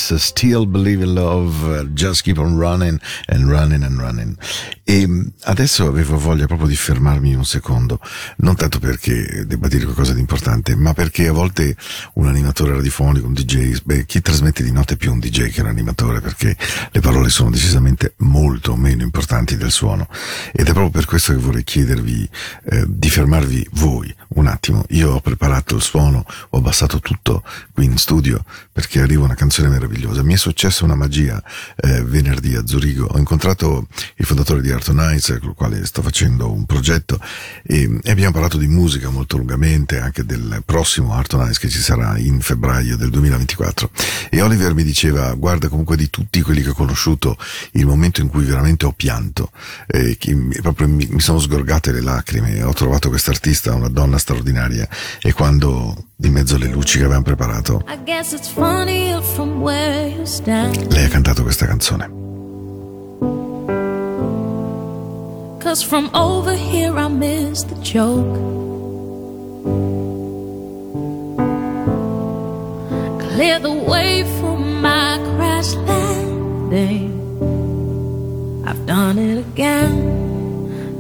Elias, 0.08 0.16
Still 0.16 0.66
Believe 0.66 1.02
in 1.02 1.14
Love, 1.14 1.80
uh, 1.80 1.84
Just 1.92 2.22
Keep 2.22 2.38
on 2.38 2.56
Running 2.56 2.98
and 3.26 3.48
Running 3.48 3.82
and 3.82 3.98
Running. 3.98 4.36
E 4.84 5.06
mh, 5.06 5.32
adesso 5.44 5.86
avevo 5.86 6.18
voglia 6.18 6.46
proprio 6.46 6.68
di 6.68 6.76
fermarmi 6.76 7.34
un 7.34 7.44
secondo, 7.44 8.00
non 8.38 8.56
tanto 8.56 8.78
perché 8.78 9.44
debba 9.46 9.68
dire 9.68 9.84
qualcosa 9.84 10.14
di 10.14 10.20
importante, 10.20 10.74
ma 10.74 10.94
perché 10.94 11.28
a 11.28 11.32
volte 11.32 11.76
un 12.14 12.26
animatore 12.26 12.72
radiofonico, 12.72 13.26
un 13.26 13.34
DJ, 13.34 13.80
beh, 13.84 14.06
chi 14.06 14.20
trasmette 14.20 14.62
di 14.62 14.72
notte 14.72 14.94
è 14.94 14.96
più 14.96 15.12
un 15.12 15.18
DJ 15.18 15.50
che 15.50 15.60
un 15.60 15.68
animatore, 15.68 16.20
perché 16.20 16.56
le 16.90 17.00
parole 17.00 17.28
sono 17.28 17.50
decisamente 17.50 18.14
molto 18.18 18.76
meno 18.76 19.02
importanti 19.02 19.56
del 19.56 19.70
suono. 19.70 20.08
Ed 20.52 20.68
è 20.68 20.72
proprio 20.72 20.90
per 20.90 21.04
questo 21.04 21.32
che 21.32 21.38
vorrei 21.38 21.64
chiedervi 21.64 22.28
eh, 22.70 22.84
di 22.88 23.10
fermarvi 23.10 23.68
voi 23.72 24.14
un 24.38 24.46
attimo. 24.46 24.84
Io 24.90 25.12
ho 25.12 25.20
preparato 25.20 25.74
il 25.74 25.82
suono, 25.82 26.24
ho 26.50 26.58
abbassato 26.58 27.00
tutto 27.00 27.42
qui 27.72 27.84
in 27.84 27.96
studio 27.98 28.44
perché 28.72 29.00
arriva 29.00 29.24
una 29.24 29.34
canzone 29.34 29.68
meravigliosa. 29.68 30.22
Mi 30.22 30.34
è 30.34 30.36
successa 30.36 30.84
una 30.84 30.94
magia 30.94 31.42
eh, 31.76 32.02
venerdì 32.02 32.54
a 32.54 32.66
Zurigo. 32.66 33.06
Ho 33.06 33.18
incontrato 33.18 33.86
il 34.16 34.24
fondatore 34.24 34.60
di 34.60 34.70
Art 34.70 34.88
on 34.88 35.10
Ice, 35.14 35.38
con 35.38 35.50
il 35.50 35.54
quale 35.54 35.84
sto 35.86 36.02
facendo 36.02 36.50
un 36.50 36.64
progetto 36.64 37.20
e, 37.62 37.98
e 38.02 38.10
abbiamo 38.10 38.32
parlato 38.32 38.56
di 38.56 38.68
musica 38.68 39.10
molto 39.10 39.36
lungamente, 39.36 39.98
anche 39.98 40.24
del 40.24 40.62
prossimo 40.64 41.12
Art 41.12 41.32
on 41.34 41.46
che 41.58 41.68
ci 41.68 41.78
sarà 41.78 42.18
in 42.18 42.40
febbraio 42.40 42.96
del 42.96 43.10
2024. 43.10 43.90
E 44.30 44.40
Oliver 44.42 44.74
mi 44.74 44.84
diceva, 44.84 45.32
guarda 45.34 45.68
comunque 45.68 45.96
di 45.96 46.10
tutti 46.10 46.40
quelli 46.42 46.62
che 46.62 46.70
ho 46.70 46.74
conosciuto, 46.74 47.36
il 47.72 47.86
momento 47.86 48.20
in 48.20 48.28
cui 48.28 48.44
veramente 48.44 48.86
ho 48.86 48.92
pianto, 48.92 49.50
eh, 49.86 50.16
che 50.18 50.36
proprio 50.60 50.88
mi, 50.88 51.06
mi 51.10 51.20
sono 51.20 51.38
sgorgate 51.38 51.92
le 51.92 52.00
lacrime, 52.00 52.62
ho 52.62 52.72
trovato 52.72 53.08
quest'artista, 53.08 53.74
una 53.74 53.88
donna 53.88 54.18
straordinaria, 54.28 54.86
e 55.22 55.32
quando 55.32 55.94
di 56.14 56.28
mezzo 56.28 56.56
alle 56.56 56.68
luci 56.68 56.98
che 56.98 57.04
avevamo 57.04 57.24
preparato, 57.24 57.82
lei 60.88 61.04
ha 61.04 61.08
cantato 61.08 61.42
questa 61.42 61.64
canzone. 61.66 62.26
Cause 65.58 65.82
from 65.84 66.08
over 66.12 66.54
here 66.54 66.98
I 66.98 67.08
miss 67.08 67.64
the 67.64 67.74
joke. 67.80 68.38
Clear 73.34 73.60
the 73.60 73.84
way 73.86 74.24
for 74.40 74.58
my 74.58 75.18
crash 75.36 75.74
landing. 75.86 77.12
I've 78.66 78.84
done 78.86 79.18
it 79.18 79.38
again. 79.38 80.17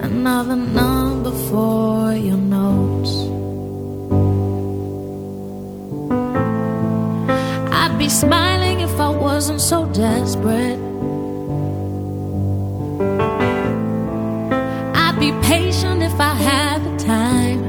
Another 0.00 0.56
number 0.56 1.32
for 1.48 2.14
your 2.14 2.36
notes. 2.36 3.12
I'd 7.72 7.96
be 7.98 8.08
smiling 8.08 8.80
if 8.80 9.00
I 9.00 9.08
wasn't 9.08 9.60
so 9.60 9.86
desperate. 9.86 10.78
I'd 14.94 15.16
be 15.18 15.32
patient 15.42 16.02
if 16.02 16.18
I 16.20 16.34
had 16.34 16.78
the 16.84 16.96
time. 17.04 17.60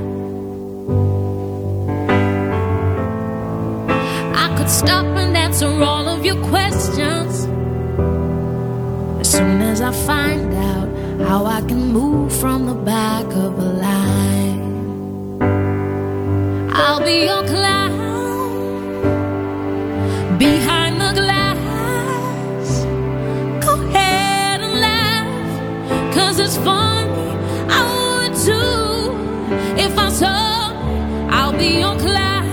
I 4.36 4.56
could 4.56 4.70
stop 4.70 5.06
and 5.06 5.36
answer 5.36 5.68
all 5.68 6.08
of 6.08 6.24
your 6.24 6.40
questions. 6.48 7.46
As 9.20 9.32
soon 9.32 9.62
as 9.62 9.82
I 9.82 9.92
find 9.92 10.54
out 10.54 10.89
how 11.28 11.46
I 11.46 11.62
can 11.62 11.92
move 11.92 12.32
from 12.40 12.66
the 12.66 12.74
back 12.74 13.26
of 13.26 13.60
a 13.60 13.70
line, 13.88 15.42
I'll 16.72 17.02
be 17.04 17.26
your 17.26 17.44
clown 17.46 17.98
behind 20.38 20.96
the 21.02 21.12
glass. 21.22 22.86
Go 23.66 23.74
ahead 23.82 24.62
and 24.62 24.80
laugh, 24.80 26.14
cause 26.14 26.40
it's 26.40 26.58
funny. 26.58 27.36
I 27.70 27.82
would 27.94 28.34
too 28.48 29.14
if 29.78 29.98
I 29.98 30.10
saw. 30.10 30.70
I'll 31.30 31.58
be 31.58 31.80
your 31.80 31.96
clown 31.98 32.48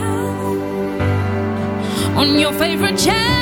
on 2.16 2.38
your 2.38 2.52
favorite 2.52 2.98
channel. 2.98 3.35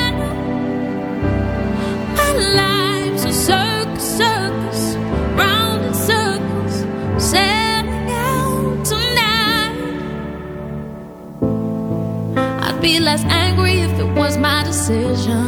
Less 13.05 13.23
angry 13.25 13.81
if 13.81 13.99
it 13.99 14.11
was 14.19 14.35
my 14.35 14.63
decision. 14.63 15.45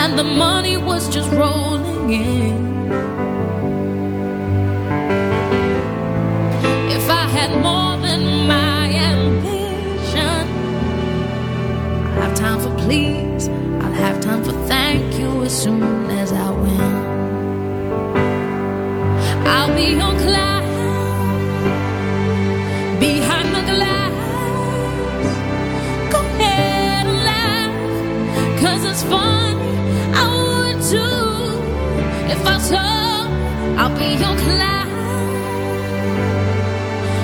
And 0.00 0.18
the 0.18 0.24
money 0.24 0.76
was 0.76 1.08
just 1.08 1.30
rolling 1.32 2.12
in. 2.12 2.92
If 6.96 7.04
I 7.08 7.24
had 7.36 7.50
more 7.68 7.96
than 8.06 8.46
my 8.46 8.82
ambition, 9.12 10.44
I'll 12.06 12.22
have 12.22 12.34
time 12.34 12.60
for 12.60 12.74
please, 12.84 13.48
I'll 13.82 13.98
have 14.04 14.20
time 14.20 14.44
for 14.44 14.52
thank 14.68 15.18
you 15.18 15.42
as 15.44 15.62
soon 15.62 16.10
as 16.10 16.32
I 16.32 16.50
win. 16.50 16.80
I'll 19.46 19.74
be 19.74 19.98
on 19.98 20.18
clown 20.18 20.39
it's 29.00 29.08
funny. 29.08 29.78
I 30.14 30.24
would 30.46 30.78
too 30.92 32.32
if 32.32 32.46
I 32.46 32.58
saw. 32.58 33.28
I'll 33.78 33.96
be 33.96 34.10
your 34.22 34.36
clown 34.44 34.88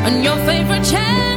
on 0.07 0.22
your 0.22 0.37
favorite 0.47 0.85
channel. 0.85 1.36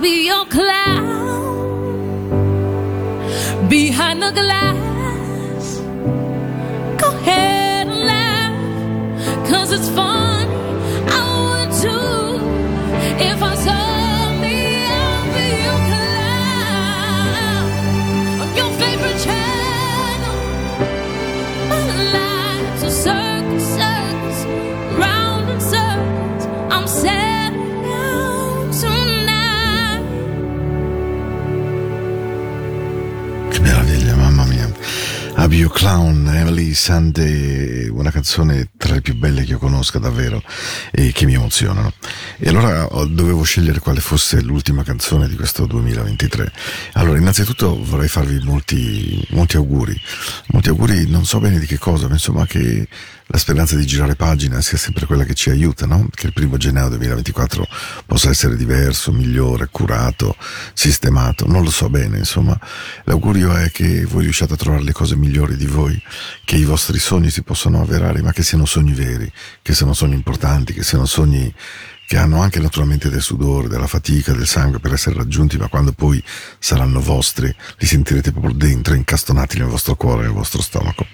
Be 0.00 0.26
your 0.26 0.46
clown 0.46 1.68
behind 3.68 4.22
the 4.22 4.30
glass. 4.32 4.59
Clown, 35.80 36.28
Emily 36.28 36.74
Sande, 36.74 37.88
una 37.88 38.10
canzone 38.10 38.69
tra 38.90 38.94
le 38.96 39.02
più 39.02 39.14
belle 39.14 39.44
che 39.44 39.52
io 39.52 39.58
conosca 39.58 40.00
davvero 40.00 40.42
e 40.90 41.12
che 41.12 41.24
mi 41.24 41.34
emozionano. 41.34 41.92
E 42.38 42.48
allora 42.48 42.86
oh, 42.86 43.06
dovevo 43.06 43.42
scegliere 43.42 43.78
quale 43.78 44.00
fosse 44.00 44.40
l'ultima 44.42 44.82
canzone 44.82 45.28
di 45.28 45.36
questo 45.36 45.64
2023. 45.66 46.50
Allora, 46.94 47.18
innanzitutto 47.18 47.82
vorrei 47.84 48.08
farvi 48.08 48.40
molti, 48.42 49.24
molti 49.30 49.56
auguri. 49.56 49.98
Molti 50.48 50.70
auguri, 50.70 51.08
non 51.08 51.24
so 51.24 51.38
bene 51.38 51.60
di 51.60 51.66
che 51.66 51.78
cosa, 51.78 52.08
ma 52.08 52.14
insomma 52.14 52.46
che 52.46 52.88
la 53.32 53.38
speranza 53.38 53.76
di 53.76 53.86
girare 53.86 54.16
pagina 54.16 54.60
sia 54.60 54.76
sempre 54.76 55.06
quella 55.06 55.22
che 55.22 55.34
ci 55.34 55.50
aiuta, 55.50 55.86
no? 55.86 56.08
Che 56.12 56.26
il 56.26 56.32
primo 56.32 56.56
gennaio 56.56 56.88
2024 56.88 57.64
possa 58.04 58.28
essere 58.28 58.56
diverso, 58.56 59.12
migliore, 59.12 59.68
curato, 59.70 60.34
sistemato, 60.72 61.46
non 61.46 61.62
lo 61.62 61.70
so 61.70 61.88
bene, 61.88 62.18
insomma. 62.18 62.58
L'augurio 63.04 63.54
è 63.54 63.70
che 63.70 64.04
voi 64.04 64.24
riusciate 64.24 64.54
a 64.54 64.56
trovare 64.56 64.82
le 64.82 64.90
cose 64.90 65.14
migliori 65.14 65.56
di 65.56 65.66
voi, 65.66 66.00
che 66.44 66.56
i 66.56 66.64
vostri 66.64 66.98
sogni 66.98 67.30
si 67.30 67.42
possano 67.42 67.80
avverare, 67.80 68.20
ma 68.20 68.32
che 68.32 68.42
siano 68.42 68.64
sogni 68.80 68.94
veri, 68.94 69.30
che 69.62 69.74
siano 69.74 69.92
sogni 69.92 70.14
importanti, 70.14 70.72
che 70.72 70.82
siano 70.82 71.04
sogni 71.04 71.52
che 72.10 72.18
hanno 72.18 72.42
anche 72.42 72.58
naturalmente 72.58 73.08
del 73.08 73.22
sudore, 73.22 73.68
della 73.68 73.86
fatica, 73.86 74.32
del 74.32 74.48
sangue 74.48 74.80
per 74.80 74.92
essere 74.92 75.14
raggiunti, 75.14 75.56
ma 75.56 75.68
quando 75.68 75.92
poi 75.92 76.20
saranno 76.58 77.00
vostri, 77.00 77.54
li 77.78 77.86
sentirete 77.86 78.32
proprio 78.32 78.52
dentro, 78.52 78.94
incastonati 78.94 79.58
nel 79.58 79.68
vostro 79.68 79.94
cuore, 79.94 80.22
nel 80.22 80.32
vostro 80.32 80.60
stomaco. 80.60 81.06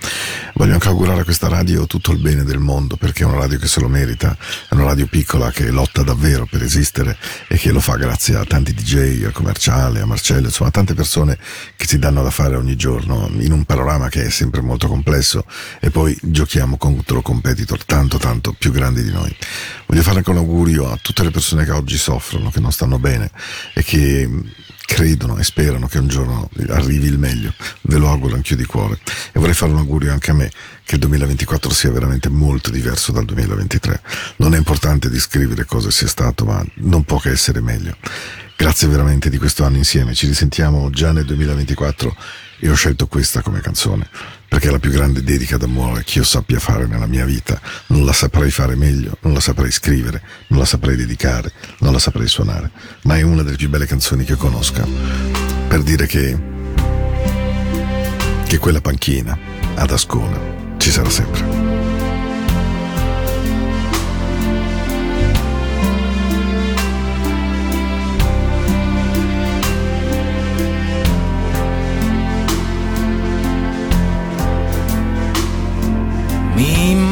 Voglio 0.55 0.73
anche 0.73 0.89
augurare 0.89 1.21
a 1.21 1.25
questa 1.25 1.49
radio 1.49 1.87
tutto 1.87 2.13
il 2.13 2.19
bene 2.19 2.45
del 2.45 2.61
mondo, 2.61 2.97
perché 2.97 3.25
è 3.25 3.27
una 3.27 3.37
radio 3.37 3.59
che 3.59 3.67
se 3.67 3.81
lo 3.81 3.89
merita, 3.89 4.35
è 4.71 4.73
una 4.73 4.85
radio 4.85 5.07
piccola 5.07 5.51
che 5.51 5.71
lotta 5.71 6.03
davvero 6.03 6.47
per 6.47 6.63
esistere 6.63 7.19
e 7.47 7.59
che 7.59 7.73
lo 7.73 7.81
fa 7.81 7.97
grazie 7.97 8.37
a 8.37 8.47
tanti 8.47 8.73
DJ, 8.73 9.25
al 9.27 9.33
commerciale, 9.33 10.01
a 10.01 10.07
Marcello, 10.07 10.47
insomma 10.47 10.71
a 10.71 10.73
tante 10.73 10.95
persone 10.95 11.37
che 11.77 11.87
si 11.87 11.99
danno 11.99 12.23
da 12.23 12.31
fare 12.31 12.57
ogni 12.57 12.75
giorno 12.75 13.29
in 13.41 13.53
un 13.53 13.67
panorama 13.67 14.09
che 14.09 14.25
è 14.25 14.31
sempre 14.31 14.63
molto 14.63 14.89
complesso 14.89 15.45
e 15.79 15.91
poi 15.91 16.17
giochiamo 16.23 16.79
contro 16.79 17.21
competitor 17.21 17.85
tanto 17.85 18.17
tanto 18.17 18.55
più 18.59 18.73
grandi 18.73 19.03
di 19.03 19.13
noi. 19.13 19.37
Voglio 19.85 20.03
fare 20.03 20.17
anche 20.17 20.31
un 20.31 20.39
augurio 20.39 20.85
a 20.91 20.99
tutte 21.01 21.23
le 21.23 21.31
persone 21.31 21.65
che 21.65 21.71
oggi 21.71 21.97
soffrono, 21.97 22.51
che 22.51 22.61
non 22.61 22.73
stanno 22.73 22.99
bene 22.99 23.31
e 23.75 23.83
che 23.83 24.29
credono 24.87 25.37
e 25.37 25.45
sperano 25.45 25.89
che 25.89 25.99
un 25.99 26.09
giorno 26.09 26.49
arrivi 26.69 27.07
il 27.07 27.19
meglio. 27.19 27.53
Ve 27.83 27.99
lo 27.99 28.09
auguro 28.09 28.37
anch'io 28.37 28.57
di 28.57 28.65
cuore. 28.65 28.99
E 29.33 29.39
vorrei 29.39 29.55
fare 29.55 29.73
un 29.73 29.79
augurio 29.79 30.13
anche 30.13 30.31
a 30.31 30.35
me 30.35 30.51
che 30.85 30.95
il 30.95 31.01
2024 31.01 31.71
sia 31.73 31.91
veramente 31.91 32.29
molto 32.29 32.71
diverso 32.71 33.13
dal 33.13 33.25
2023. 33.25 34.01
Non 34.37 34.55
è 34.55 34.57
importante 34.57 35.11
descrivere 35.11 35.65
cosa 35.65 35.91
sia 35.91 36.09
stato, 36.09 36.45
ma 36.45 36.65
non 36.77 37.05
può 37.05 37.19
che 37.19 37.31
essere 37.31 37.61
meglio. 37.61 37.97
Grazie 38.57 38.89
veramente 38.89 39.29
di 39.29 39.37
questo 39.37 39.65
anno 39.65 39.77
insieme. 39.77 40.15
Ci 40.15 40.27
risentiamo 40.27 40.89
già 40.91 41.13
nel 41.13 41.27
2024 41.27 42.17
e 42.59 42.71
ho 42.71 42.75
scelto 42.75 43.07
questa 43.07 43.43
come 43.43 43.61
canzone 43.61 44.09
perché 44.49 44.69
è 44.69 44.71
la 44.71 44.79
più 44.79 44.91
grande 44.91 45.23
dedica 45.23 45.57
d'amore 45.57 46.03
che 46.05 46.19
io 46.19 46.25
sappia 46.25 46.59
fare 46.59 46.87
nella 46.87 47.07
mia 47.07 47.25
vita. 47.25 47.61
Non 47.89 48.05
la 48.05 48.13
saprei 48.13 48.51
fare 48.51 48.75
meglio, 48.75 49.19
non 49.21 49.35
la 49.35 49.41
saprei 49.41 49.71
scrivere, 49.71 50.23
non 50.49 50.61
la 50.61 50.65
saprei 50.65 50.97
dedicare, 50.97 51.53
non 51.81 51.93
la 51.93 51.99
saprei 51.99 52.29
suonare, 52.29 52.71
ma 53.03 53.17
è 53.19 53.23
una 53.23 53.43
delle 53.43 53.57
più 53.57 53.69
belle 53.69 53.87
canzoni 53.87 54.25
che 54.25 54.37
conosca. 54.37 54.87
Per 55.69 55.83
dire 55.83 56.07
che 56.07 56.55
che 58.47 58.59
quella 58.59 58.81
panchina 58.81 59.37
ad 59.75 59.91
Ascona 59.91 60.39
ci 60.79 60.91
sarà 60.91 61.11
sempre. 61.11 61.76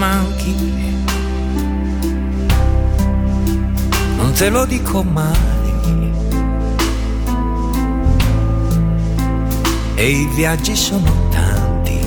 Manchi. 0.05 0.55
Non 4.17 4.33
te 4.33 4.51
lo 4.51 4.67
dico 4.67 5.03
mai. 5.03 5.53
E 9.95 10.11
i 10.11 10.29
viaggi 10.35 10.77
sono 10.77 11.11
tanti. 11.31 11.99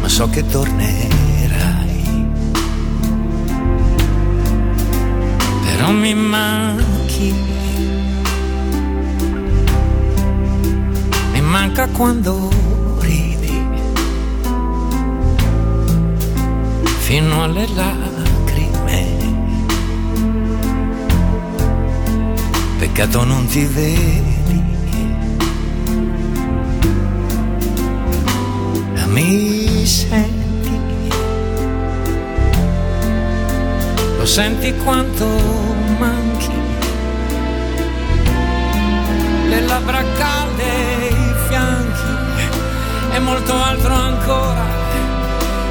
Ma 0.00 0.08
so 0.08 0.28
che 0.28 0.46
tornerai. 0.46 2.28
Però 5.64 5.90
mi 5.92 6.14
manchi. 6.14 7.44
Manca 11.56 11.86
quando 11.88 12.50
fino 17.06 17.44
alle 17.44 17.68
lacrime. 17.68 19.04
Peccato 22.78 23.22
non 23.22 23.46
ti 23.46 23.64
vedi. 23.64 24.34
Mi 29.06 29.86
senti, 29.86 31.08
lo 34.18 34.26
senti 34.26 34.74
quanto 34.84 35.26
manchi, 35.98 36.50
le 39.48 39.60
labbra 39.60 40.02
calde, 40.18 41.08
i 41.08 41.34
fianchi 41.48 43.14
e 43.14 43.18
molto 43.20 43.54
altro 43.54 43.94
ancora 43.94 44.75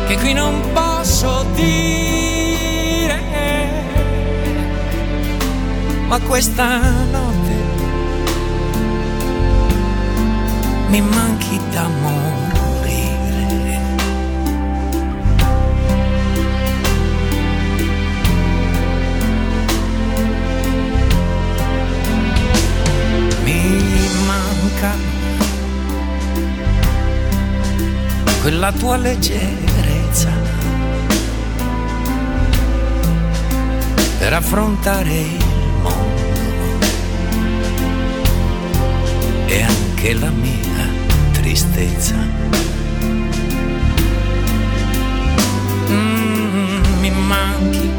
che 0.08 0.18
qui 0.18 0.34
non 0.34 0.62
posso 0.72 1.46
dire. 1.54 3.24
Ma 6.08 6.20
questa 6.20 6.80
notte 7.12 7.54
mi 10.90 11.02
manchi 11.02 11.60
da 11.72 11.88
morire. 11.88 12.34
Mi 23.44 24.10
manca 24.28 24.92
quella 28.42 28.72
tua 28.72 28.98
leggerezza 28.98 29.65
per 34.18 34.34
affrontare 34.34 35.14
il 35.14 35.46
mondo. 35.82 36.24
E 39.48 39.62
anche 39.62 40.14
la 40.14 40.30
mia 40.30 40.88
tristezza. 41.32 42.16
Mm, 45.90 47.00
mi 47.00 47.12
manchi, 47.12 47.92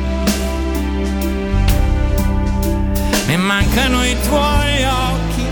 mi 3.27 3.37
mancano 3.37 4.05
i 4.05 4.17
tuoi 4.23 4.85
occhi. 4.85 5.45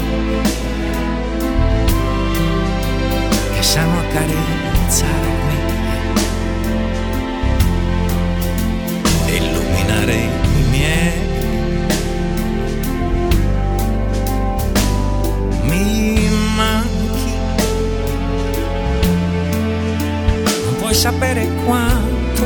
Che 3.55 3.63
sanno 3.63 3.99
accarezzarmi. 4.01 5.33
Illuminare 9.27 10.15
i 10.15 10.44
sapere 21.05 21.47
quanto. 21.67 22.45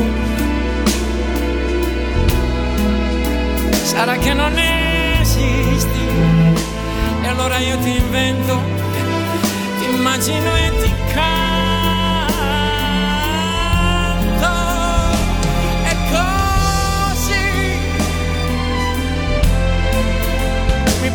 Sarà 3.84 4.16
che 4.16 4.34
non 4.34 4.52
esisti. 4.58 6.02
E 7.22 7.26
allora 7.28 7.58
io 7.58 7.78
ti 7.78 7.96
invento, 7.96 8.60
ti 9.78 9.94
immagino 9.94 10.56
e 10.56 10.72
ti 10.80 10.87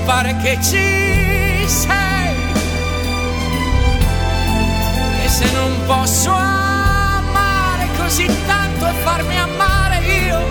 pare 0.05 0.35
che 0.37 0.57
ci 0.61 1.67
sei. 1.67 2.35
E 5.23 5.27
se 5.27 5.51
non 5.51 5.71
posso 5.85 6.31
amare 6.31 7.87
così 7.97 8.25
tanto 8.45 8.87
e 8.87 8.93
farmi 9.03 9.37
amare 9.37 9.97
io, 10.25 10.41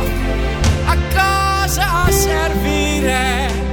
a 0.86 0.96
cosa 1.14 2.10
servirei? 2.10 3.71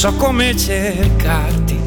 So 0.00 0.14
come 0.14 0.56
cercarti. 0.56 1.78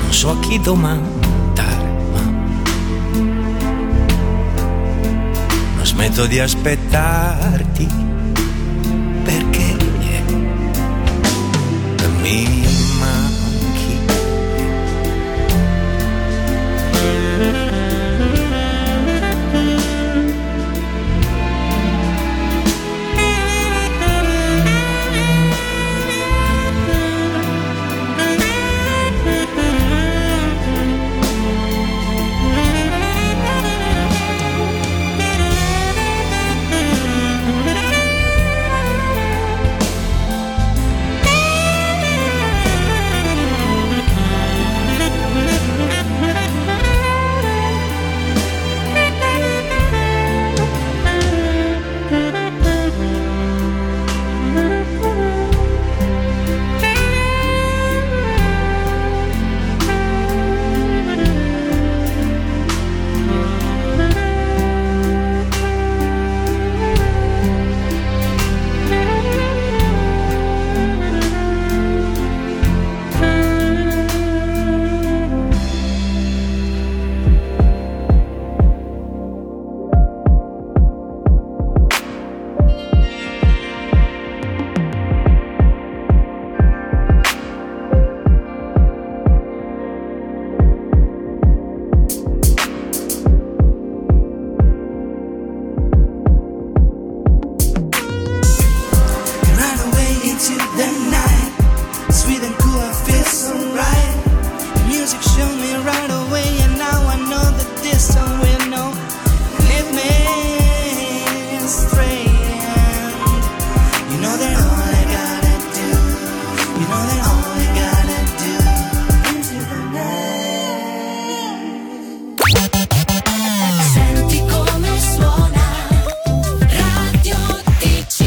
Non 0.00 0.10
so 0.10 0.30
a 0.30 0.40
chi 0.40 0.58
domandare, 0.58 1.92
ma 2.12 2.20
non 5.76 5.86
smetto 5.86 6.26
di 6.26 6.40
aspettarti 6.40 7.99